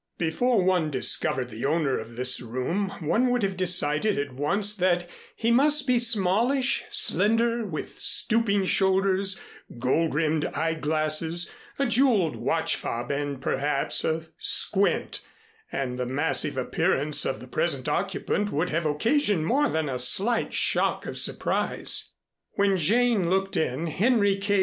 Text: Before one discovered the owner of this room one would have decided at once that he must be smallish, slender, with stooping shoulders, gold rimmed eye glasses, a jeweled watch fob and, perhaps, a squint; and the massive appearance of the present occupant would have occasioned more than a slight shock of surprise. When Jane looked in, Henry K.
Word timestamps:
Before 0.17 0.63
one 0.63 0.89
discovered 0.89 1.51
the 1.51 1.63
owner 1.65 1.99
of 1.99 2.15
this 2.15 2.41
room 2.41 2.89
one 3.01 3.29
would 3.29 3.43
have 3.43 3.55
decided 3.55 4.17
at 4.17 4.33
once 4.33 4.73
that 4.77 5.07
he 5.35 5.51
must 5.51 5.85
be 5.85 5.99
smallish, 5.99 6.83
slender, 6.89 7.63
with 7.67 7.99
stooping 7.99 8.65
shoulders, 8.65 9.39
gold 9.77 10.15
rimmed 10.15 10.45
eye 10.55 10.73
glasses, 10.73 11.53
a 11.77 11.85
jeweled 11.85 12.35
watch 12.35 12.75
fob 12.77 13.11
and, 13.11 13.39
perhaps, 13.43 14.03
a 14.03 14.25
squint; 14.39 15.21
and 15.71 15.99
the 15.99 16.07
massive 16.07 16.57
appearance 16.57 17.23
of 17.23 17.39
the 17.39 17.45
present 17.47 17.87
occupant 17.87 18.51
would 18.51 18.71
have 18.71 18.87
occasioned 18.87 19.45
more 19.45 19.69
than 19.69 19.87
a 19.87 19.99
slight 19.99 20.51
shock 20.51 21.05
of 21.05 21.15
surprise. 21.15 22.13
When 22.53 22.75
Jane 22.75 23.29
looked 23.29 23.55
in, 23.55 23.85
Henry 23.85 24.37
K. 24.37 24.59